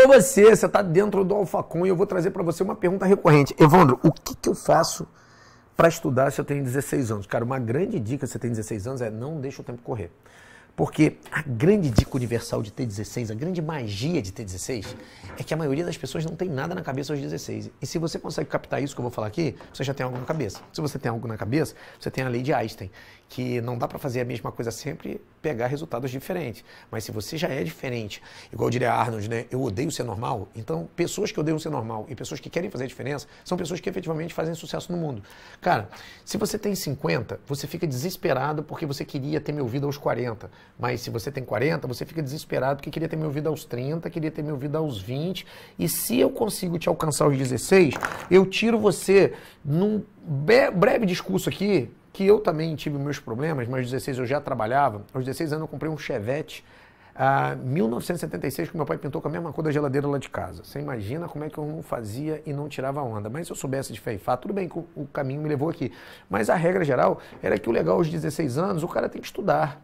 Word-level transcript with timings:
Alô 0.00 0.14
você, 0.14 0.56
você 0.56 0.64
está 0.64 0.80
dentro 0.80 1.22
do 1.22 1.34
Alfacom 1.34 1.84
e 1.84 1.90
eu 1.90 1.96
vou 1.96 2.06
trazer 2.06 2.30
para 2.30 2.42
você 2.42 2.62
uma 2.62 2.74
pergunta 2.74 3.04
recorrente. 3.04 3.54
Evandro, 3.58 4.00
o 4.02 4.10
que, 4.10 4.34
que 4.34 4.48
eu 4.48 4.54
faço 4.54 5.06
para 5.76 5.88
estudar 5.88 6.32
se 6.32 6.40
eu 6.40 6.44
tenho 6.44 6.64
16 6.64 7.10
anos? 7.10 7.26
Cara, 7.26 7.44
uma 7.44 7.58
grande 7.58 8.00
dica 8.00 8.26
se 8.26 8.32
você 8.32 8.38
tem 8.38 8.48
16 8.48 8.86
anos 8.86 9.02
é 9.02 9.10
não 9.10 9.38
deixa 9.38 9.60
o 9.60 9.64
tempo 9.64 9.82
correr. 9.82 10.10
Porque 10.74 11.18
a 11.30 11.42
grande 11.42 11.90
dica 11.90 12.16
universal 12.16 12.62
de 12.62 12.72
ter 12.72 12.86
16, 12.86 13.30
a 13.30 13.34
grande 13.34 13.60
magia 13.60 14.22
de 14.22 14.32
ter 14.32 14.42
16, 14.42 14.96
é 15.38 15.42
que 15.42 15.52
a 15.52 15.56
maioria 15.56 15.84
das 15.84 15.98
pessoas 15.98 16.24
não 16.24 16.34
tem 16.34 16.48
nada 16.48 16.74
na 16.74 16.80
cabeça 16.80 17.12
aos 17.12 17.20
16. 17.20 17.70
E 17.82 17.86
se 17.86 17.98
você 17.98 18.18
consegue 18.18 18.48
captar 18.48 18.82
isso 18.82 18.94
que 18.94 19.00
eu 19.00 19.02
vou 19.02 19.10
falar 19.10 19.26
aqui, 19.26 19.54
você 19.70 19.84
já 19.84 19.92
tem 19.92 20.04
algo 20.04 20.16
na 20.16 20.24
cabeça. 20.24 20.62
Se 20.72 20.80
você 20.80 20.98
tem 20.98 21.10
algo 21.10 21.28
na 21.28 21.36
cabeça, 21.36 21.74
você 21.98 22.10
tem 22.10 22.24
a 22.24 22.28
lei 22.30 22.40
de 22.40 22.54
Einstein, 22.54 22.90
que 23.28 23.60
não 23.60 23.76
dá 23.76 23.86
para 23.86 23.98
fazer 23.98 24.22
a 24.22 24.24
mesma 24.24 24.50
coisa 24.50 24.70
sempre 24.70 25.20
pegar 25.40 25.66
resultados 25.66 26.10
diferentes. 26.10 26.64
Mas 26.90 27.04
se 27.04 27.12
você 27.12 27.36
já 27.36 27.48
é 27.48 27.62
diferente, 27.62 28.22
igual 28.52 28.70
diria 28.70 28.92
Arnold, 28.92 29.28
né? 29.28 29.46
Eu 29.50 29.62
odeio 29.62 29.90
ser 29.90 30.04
normal. 30.04 30.48
Então, 30.54 30.88
pessoas 30.94 31.32
que 31.32 31.40
odeiam 31.40 31.58
ser 31.58 31.70
normal 31.70 32.06
e 32.08 32.14
pessoas 32.14 32.40
que 32.40 32.50
querem 32.50 32.70
fazer 32.70 32.86
diferença 32.86 33.26
são 33.44 33.56
pessoas 33.56 33.80
que 33.80 33.88
efetivamente 33.88 34.34
fazem 34.34 34.54
sucesso 34.54 34.92
no 34.92 34.98
mundo. 34.98 35.22
Cara, 35.60 35.88
se 36.24 36.36
você 36.36 36.58
tem 36.58 36.74
50, 36.74 37.40
você 37.46 37.66
fica 37.66 37.86
desesperado 37.86 38.62
porque 38.62 38.86
você 38.86 39.04
queria 39.04 39.40
ter 39.40 39.52
me 39.52 39.60
ouvido 39.60 39.86
aos 39.86 39.96
40. 39.96 40.50
Mas 40.78 41.00
se 41.00 41.10
você 41.10 41.30
tem 41.30 41.44
40, 41.44 41.86
você 41.86 42.04
fica 42.04 42.22
desesperado 42.22 42.76
porque 42.76 42.90
queria 42.90 43.08
ter 43.08 43.16
me 43.16 43.24
ouvido 43.24 43.48
aos 43.48 43.64
30, 43.64 44.08
queria 44.10 44.30
ter 44.30 44.42
me 44.42 44.52
ouvido 44.52 44.76
aos 44.76 45.00
20. 45.00 45.46
E 45.78 45.88
se 45.88 46.18
eu 46.18 46.30
consigo 46.30 46.78
te 46.78 46.88
alcançar 46.88 47.24
aos 47.24 47.36
16, 47.36 47.94
eu 48.30 48.46
tiro 48.46 48.78
você 48.78 49.32
num 49.64 50.02
breve 50.74 51.06
discurso 51.06 51.48
aqui 51.48 51.90
que 52.20 52.26
eu 52.26 52.38
também 52.38 52.76
tive 52.76 52.98
meus 52.98 53.18
problemas, 53.18 53.66
mas 53.66 53.80
aos 53.80 53.90
16 53.92 54.18
eu 54.18 54.26
já 54.26 54.38
trabalhava. 54.42 55.00
Aos 55.14 55.24
16 55.24 55.54
anos 55.54 55.62
eu 55.62 55.68
comprei 55.68 55.90
um 55.90 55.96
Chevette. 55.96 56.62
Uh, 57.14 57.56
1976 57.66 58.68
que 58.68 58.76
meu 58.76 58.84
pai 58.84 58.98
pintou 58.98 59.22
com 59.22 59.28
a 59.28 59.30
mesma 59.30 59.50
cor 59.54 59.64
da 59.64 59.70
geladeira 59.70 60.06
lá 60.06 60.18
de 60.18 60.28
casa. 60.28 60.62
Você 60.62 60.80
imagina 60.80 61.26
como 61.26 61.46
é 61.46 61.48
que 61.48 61.56
eu 61.56 61.64
não 61.64 61.82
fazia 61.82 62.42
e 62.44 62.52
não 62.52 62.68
tirava 62.68 63.00
onda. 63.00 63.30
Mas 63.30 63.46
se 63.46 63.54
eu 63.54 63.56
soubesse 63.56 63.90
de 63.90 63.98
fé 63.98 64.12
e 64.12 64.18
fato, 64.18 64.42
tudo 64.42 64.52
bem 64.52 64.68
que 64.68 64.78
o 64.78 65.06
caminho 65.10 65.40
me 65.40 65.48
levou 65.48 65.70
aqui. 65.70 65.94
Mas 66.28 66.50
a 66.50 66.56
regra 66.56 66.84
geral 66.84 67.22
era 67.42 67.58
que 67.58 67.70
o 67.70 67.72
legal 67.72 67.96
aos 67.96 68.10
16 68.10 68.58
anos, 68.58 68.82
o 68.82 68.88
cara 68.88 69.08
tem 69.08 69.18
que 69.18 69.26
estudar. 69.26 69.80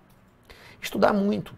Estudar 0.78 1.14
muito. 1.14 1.54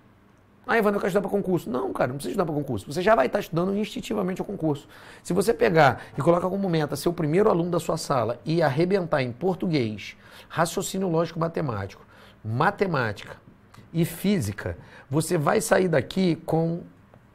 Ah, 0.71 0.77
Evandro, 0.77 0.99
eu 0.99 1.01
quero 1.01 1.09
estudar 1.09 1.23
para 1.23 1.31
concurso. 1.31 1.71
Não, 1.71 1.91
cara, 1.95 2.09
não 2.09 2.17
precisa 2.17 2.33
estudar 2.33 2.45
para 2.45 2.55
concurso. 2.55 2.93
Você 2.93 3.01
já 3.01 3.15
vai 3.15 3.25
estar 3.25 3.41
estudando 3.41 3.75
instintivamente 3.75 4.43
o 4.43 4.45
concurso. 4.45 4.87
Se 5.23 5.33
você 5.33 5.55
pegar 5.55 6.03
e 6.17 6.21
colocar 6.21 6.51
como 6.51 6.69
meta 6.69 6.95
ser 6.95 7.09
o 7.09 7.13
primeiro 7.15 7.49
aluno 7.49 7.71
da 7.71 7.81
sua 7.81 7.97
sala 7.97 8.39
e 8.45 8.61
arrebentar 8.61 9.23
em 9.23 9.33
português, 9.33 10.15
raciocínio 10.47 11.09
lógico 11.09 11.41
matemático, 11.41 12.05
matemática 12.45 13.39
e 13.95 14.05
física, 14.05 14.77
você 15.09 15.39
vai 15.39 15.63
sair 15.63 15.89
daqui 15.89 16.37
com 16.45 16.83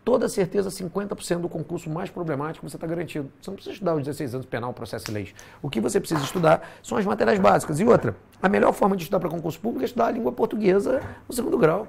toda 0.05 0.29
certeza 0.29 0.69
50% 0.69 1.39
do 1.39 1.49
concurso 1.49 1.89
mais 1.89 2.11
problemático 2.11 2.69
você 2.69 2.77
está 2.77 2.85
garantido. 2.85 3.31
Você 3.41 3.49
não 3.49 3.55
precisa 3.55 3.73
estudar 3.73 3.95
os 3.95 4.03
16 4.03 4.35
anos 4.35 4.45
penal, 4.45 4.71
processo 4.75 5.09
e 5.09 5.11
leis. 5.11 5.33
O 5.59 5.71
que 5.71 5.81
você 5.81 5.99
precisa 5.99 6.23
estudar 6.23 6.69
são 6.83 6.99
as 6.99 7.05
matérias 7.05 7.39
básicas. 7.39 7.79
E 7.79 7.83
outra, 7.83 8.15
a 8.39 8.47
melhor 8.47 8.73
forma 8.73 8.95
de 8.95 9.01
estudar 9.01 9.19
para 9.19 9.29
concurso 9.29 9.59
público 9.59 9.81
é 9.81 9.85
estudar 9.85 10.05
a 10.05 10.11
língua 10.11 10.31
portuguesa 10.31 11.01
no 11.27 11.33
segundo 11.33 11.57
grau. 11.57 11.87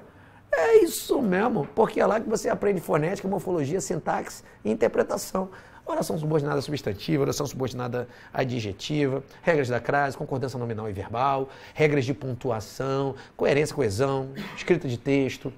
É 0.57 0.77
isso 0.77 1.21
mesmo, 1.21 1.67
porque 1.75 1.99
é 1.99 2.05
lá 2.05 2.19
que 2.19 2.29
você 2.29 2.47
aprende 2.47 2.79
fonética, 2.79 3.27
morfologia, 3.27 3.81
sintaxe 3.81 4.41
e 4.63 4.71
interpretação. 4.71 5.49
Oração 5.85 6.17
subordinada 6.17 6.61
substantiva, 6.61 7.21
oração 7.21 7.45
subordinada 7.45 8.07
adjetiva, 8.33 9.21
regras 9.43 9.67
da 9.67 9.79
crase, 9.79 10.17
concordância 10.17 10.57
nominal 10.57 10.89
e 10.89 10.93
verbal, 10.93 11.49
regras 11.73 12.05
de 12.05 12.13
pontuação, 12.13 13.15
coerência, 13.37 13.75
coesão, 13.75 14.29
escrita 14.55 14.87
de 14.87 14.97
texto. 14.97 15.53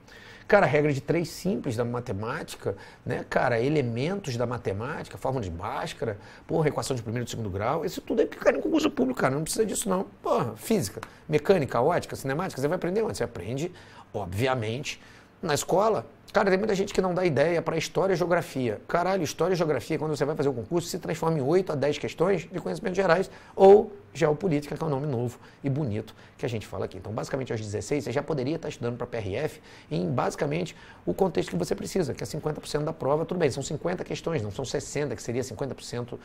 Cara, 0.47 0.65
regra 0.65 0.93
de 0.93 1.01
três 1.01 1.29
simples 1.29 1.75
da 1.75 1.83
matemática, 1.83 2.75
né? 3.05 3.25
Cara, 3.29 3.59
elementos 3.59 4.37
da 4.37 4.45
matemática, 4.45 5.17
fórmula 5.17 5.43
de 5.43 5.51
Bhaskara, 5.51 6.17
porra, 6.47 6.69
equação 6.69 6.95
de 6.95 7.01
primeiro 7.01 7.27
e 7.27 7.29
segundo 7.29 7.49
grau, 7.49 7.83
isso 7.83 7.99
tudo 7.99 8.21
é 8.21 8.25
que 8.25 8.37
cai 8.37 8.53
no 8.53 8.61
concurso 8.61 8.89
público, 8.89 9.19
cara, 9.19 9.35
não 9.35 9.43
precisa 9.43 9.65
disso 9.65 9.89
não. 9.89 10.05
Porra, 10.23 10.55
física, 10.55 11.01
mecânica, 11.27 11.81
ótica, 11.81 12.15
cinemática, 12.15 12.61
você 12.61 12.67
vai 12.67 12.77
aprender 12.77 13.01
onde? 13.01 13.17
Você 13.17 13.23
aprende 13.23 13.71
obviamente, 14.13 15.01
na 15.41 15.53
escola. 15.53 16.05
Cara, 16.33 16.49
tem 16.49 16.57
muita 16.57 16.75
gente 16.75 16.93
que 16.93 17.01
não 17.01 17.13
dá 17.13 17.25
ideia 17.25 17.61
para 17.61 17.77
história 17.77 18.13
e 18.13 18.15
geografia. 18.15 18.81
Caralho, 18.87 19.23
história 19.23 19.53
e 19.53 19.57
geografia, 19.57 19.97
quando 19.97 20.15
você 20.15 20.25
vai 20.25 20.35
fazer 20.35 20.49
o 20.49 20.53
concurso, 20.53 20.87
se 20.87 20.99
transforma 20.99 21.37
em 21.39 21.41
8 21.41 21.71
a 21.71 21.75
10 21.75 21.97
questões 21.97 22.47
de 22.51 22.59
conhecimentos 22.59 22.97
gerais 22.97 23.31
ou 23.55 23.93
geopolítica, 24.13 24.75
que 24.75 24.83
é 24.83 24.85
um 24.85 24.89
nome 24.89 25.07
novo 25.07 25.39
e 25.63 25.69
bonito 25.69 26.13
que 26.37 26.45
a 26.45 26.49
gente 26.49 26.67
fala 26.67 26.85
aqui. 26.85 26.97
Então, 26.97 27.13
basicamente, 27.13 27.51
aos 27.51 27.61
16, 27.61 28.03
você 28.03 28.11
já 28.11 28.21
poderia 28.21 28.57
estar 28.57 28.67
estudando 28.67 28.97
para 28.97 29.07
PRF 29.07 29.61
em, 29.89 30.09
basicamente, 30.11 30.75
o 31.05 31.13
contexto 31.13 31.49
que 31.49 31.55
você 31.55 31.73
precisa, 31.73 32.13
que 32.13 32.23
é 32.23 32.27
50% 32.27 32.83
da 32.83 32.93
prova. 32.93 33.25
Tudo 33.25 33.37
bem, 33.37 33.49
são 33.49 33.63
50 33.63 34.03
questões, 34.03 34.41
não 34.41 34.51
são 34.51 34.65
60, 34.65 35.15
que 35.15 35.23
seria 35.23 35.41
50% 35.41 36.19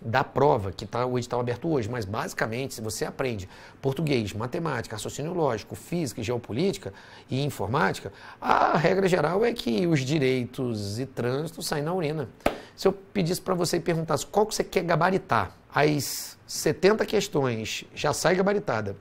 da 0.00 0.22
prova, 0.22 0.72
que 0.72 0.84
está 0.84 1.06
o 1.06 1.18
edital 1.18 1.40
aberto 1.40 1.68
hoje, 1.68 1.88
mas 1.88 2.04
basicamente, 2.04 2.74
se 2.74 2.80
você 2.80 3.04
aprende 3.04 3.48
português, 3.80 4.32
matemática, 4.32 4.94
raciocínio 4.94 5.32
lógico, 5.32 5.74
física, 5.74 6.22
geopolítica 6.22 6.92
e 7.30 7.42
informática, 7.42 8.12
a 8.40 8.76
regra 8.76 9.08
geral 9.08 9.44
é 9.44 9.45
que 9.52 9.86
os 9.86 10.00
direitos 10.00 10.98
e 10.98 11.06
trânsito 11.06 11.62
saem 11.62 11.82
na 11.82 11.94
urina. 11.94 12.28
Se 12.74 12.86
eu 12.86 12.92
pedisse 12.92 13.40
para 13.40 13.54
você 13.54 13.78
e 13.78 13.80
perguntasse 13.80 14.26
qual 14.26 14.46
que 14.46 14.54
você 14.54 14.62
quer 14.62 14.84
gabaritar, 14.84 15.56
as 15.74 16.36
70 16.46 17.04
questões 17.06 17.84
já 17.94 18.12
sai 18.12 18.34
gabaritada, 18.34 18.96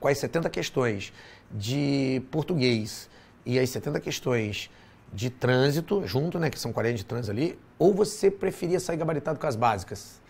quais 0.00 0.18
70 0.18 0.50
questões 0.50 1.12
de 1.50 2.22
português 2.30 3.08
e 3.44 3.58
as 3.58 3.70
70 3.70 4.00
questões 4.00 4.70
de 5.12 5.30
trânsito, 5.30 6.06
junto, 6.06 6.38
né, 6.38 6.50
que 6.50 6.58
são 6.58 6.72
40 6.72 6.96
de 6.96 7.04
trânsito 7.04 7.30
ali, 7.30 7.58
ou 7.78 7.94
você 7.94 8.30
preferia 8.30 8.80
sair 8.80 8.96
gabaritado 8.96 9.38
com 9.38 9.46
as 9.46 9.54
básicas? 9.54 10.20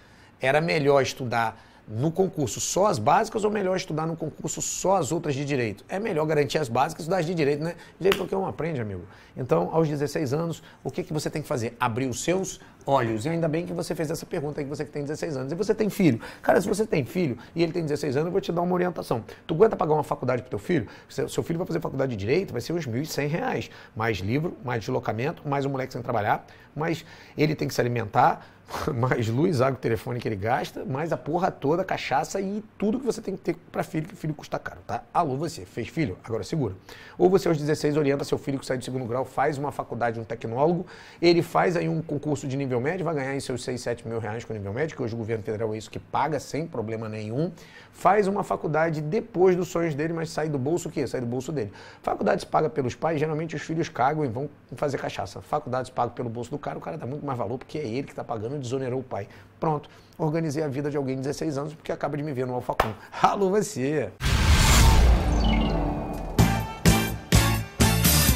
Era 0.40 0.60
melhor 0.60 1.00
estudar 1.00 1.58
no 1.86 2.10
concurso 2.10 2.60
só 2.60 2.86
as 2.86 2.98
básicas 2.98 3.44
ou 3.44 3.50
melhor 3.50 3.76
estudar 3.76 4.06
no 4.06 4.16
concurso 4.16 4.62
só 4.62 4.96
as 4.96 5.12
outras 5.12 5.34
de 5.34 5.44
direito? 5.44 5.84
É 5.88 5.98
melhor 5.98 6.24
garantir 6.26 6.58
as 6.58 6.68
básicas 6.68 7.00
e 7.00 7.02
estudar 7.02 7.18
as 7.18 7.26
de 7.26 7.34
direito, 7.34 7.62
né? 7.62 7.74
Direito 7.98 8.22
é 8.22 8.24
o 8.24 8.28
que 8.28 8.34
um 8.34 8.46
aprende, 8.46 8.80
amigo. 8.80 9.02
Então, 9.36 9.68
aos 9.72 9.88
16 9.88 10.32
anos, 10.32 10.62
o 10.82 10.90
que, 10.90 11.02
que 11.02 11.12
você 11.12 11.28
tem 11.28 11.42
que 11.42 11.48
fazer? 11.48 11.76
Abrir 11.78 12.06
os 12.06 12.22
seus 12.22 12.60
olhos. 12.86 13.24
E 13.24 13.28
ainda 13.28 13.48
bem 13.48 13.66
que 13.66 13.72
você 13.72 13.94
fez 13.94 14.10
essa 14.10 14.24
pergunta 14.24 14.60
aí, 14.60 14.64
que 14.64 14.70
você 14.70 14.84
que 14.84 14.90
tem 14.90 15.02
16 15.02 15.36
anos. 15.36 15.52
E 15.52 15.54
você 15.54 15.74
tem 15.74 15.88
filho. 15.88 16.20
Cara, 16.42 16.60
se 16.60 16.68
você 16.68 16.86
tem 16.86 17.04
filho 17.04 17.36
e 17.54 17.62
ele 17.62 17.72
tem 17.72 17.82
16 17.82 18.16
anos, 18.16 18.26
eu 18.26 18.32
vou 18.32 18.40
te 18.40 18.52
dar 18.52 18.62
uma 18.62 18.74
orientação. 18.74 19.24
Tu 19.46 19.54
aguenta 19.54 19.76
pagar 19.76 19.94
uma 19.94 20.04
faculdade 20.04 20.42
pro 20.42 20.50
teu 20.50 20.58
filho? 20.58 20.86
Seu 21.08 21.42
filho 21.42 21.58
vai 21.58 21.66
fazer 21.66 21.80
faculdade 21.80 22.10
de 22.12 22.16
Direito, 22.16 22.52
vai 22.52 22.60
ser 22.60 22.72
uns 22.72 22.86
1.100 22.86 23.26
reais. 23.28 23.70
Mais 23.94 24.18
livro, 24.18 24.56
mais 24.64 24.80
deslocamento, 24.80 25.46
mais 25.48 25.66
um 25.66 25.70
moleque 25.70 25.92
sem 25.92 26.00
trabalhar, 26.00 26.46
mas 26.74 27.04
ele 27.36 27.54
tem 27.54 27.68
que 27.68 27.74
se 27.74 27.80
alimentar, 27.80 28.46
mais 28.94 29.28
luz, 29.28 29.60
água, 29.60 29.78
telefone 29.78 30.18
que 30.20 30.28
ele 30.28 30.36
gasta, 30.36 30.84
mais 30.84 31.12
a 31.12 31.16
porra 31.16 31.50
toda, 31.50 31.84
cachaça 31.84 32.40
e 32.40 32.62
tudo 32.78 32.98
que 32.98 33.06
você 33.06 33.20
tem 33.20 33.36
que 33.36 33.42
ter 33.42 33.56
para 33.70 33.82
filho, 33.82 34.06
que 34.06 34.16
filho 34.16 34.34
custa 34.34 34.58
caro, 34.58 34.80
tá? 34.86 35.02
Alô, 35.12 35.36
você, 35.36 35.64
fez 35.64 35.88
filho? 35.88 36.18
Agora 36.24 36.42
segura. 36.42 36.74
Ou 37.18 37.28
você 37.28 37.48
aos 37.48 37.58
16 37.58 37.96
orienta 37.96 38.24
seu 38.24 38.38
filho 38.38 38.58
que 38.58 38.66
sai 38.66 38.78
do 38.78 38.84
segundo 38.84 39.04
grau, 39.04 39.24
faz 39.24 39.58
uma 39.58 39.70
faculdade, 39.70 40.18
um 40.18 40.24
tecnólogo, 40.24 40.86
ele 41.20 41.42
faz 41.42 41.76
aí 41.76 41.88
um 41.88 42.00
concurso 42.00 42.46
de 42.46 42.56
nível 42.56 42.80
médio, 42.80 43.04
vai 43.04 43.14
ganhar 43.14 43.34
em 43.34 43.40
seus 43.40 43.62
6, 43.62 43.80
7 43.80 44.08
mil 44.08 44.18
reais 44.18 44.44
com 44.44 44.52
nível 44.52 44.72
médio, 44.72 44.96
que 44.96 45.02
hoje 45.02 45.14
o 45.14 45.18
governo 45.18 45.44
federal 45.44 45.74
é 45.74 45.78
isso 45.78 45.90
que 45.90 45.98
paga 45.98 46.40
sem 46.40 46.66
problema 46.66 47.08
nenhum. 47.08 47.52
Faz 47.92 48.26
uma 48.26 48.42
faculdade 48.42 49.00
depois 49.00 49.54
dos 49.54 49.68
sonhos 49.68 49.94
dele, 49.94 50.12
mas 50.12 50.28
sai 50.28 50.48
do 50.48 50.58
bolso 50.58 50.88
o 50.88 50.92
quê? 50.92 51.06
Sai 51.06 51.20
do 51.20 51.26
bolso 51.26 51.52
dele. 51.52 51.72
Faculdades 52.02 52.44
paga 52.44 52.68
pelos 52.68 52.94
pais, 52.96 53.20
geralmente 53.20 53.54
os 53.54 53.62
filhos 53.62 53.88
cagam 53.88 54.24
e 54.24 54.28
vão 54.28 54.50
fazer 54.74 54.98
cachaça. 54.98 55.40
Faculdades 55.40 55.90
paga 55.90 56.10
pelo 56.10 56.28
bolso 56.28 56.50
do 56.50 56.58
cara, 56.58 56.76
o 56.76 56.80
cara 56.80 56.98
dá 56.98 57.06
muito 57.06 57.24
mais 57.24 57.38
valor 57.38 57.56
porque 57.56 57.78
é 57.78 57.86
ele 57.86 58.02
que 58.02 58.12
está 58.12 58.24
pagando, 58.24 58.53
desonerou 58.58 59.00
o 59.00 59.04
pai. 59.04 59.28
Pronto, 59.58 59.88
organizei 60.18 60.62
a 60.62 60.68
vida 60.68 60.90
de 60.90 60.96
alguém 60.96 61.16
de 61.16 61.22
16 61.22 61.58
anos 61.58 61.74
porque 61.74 61.92
acaba 61.92 62.16
de 62.16 62.22
me 62.22 62.32
ver 62.32 62.46
no 62.46 62.54
Alfacom. 62.54 62.92
Alô, 63.22 63.50
você! 63.50 64.12